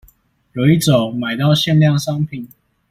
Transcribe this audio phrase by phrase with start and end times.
[0.53, 2.49] 有一種買到限量商品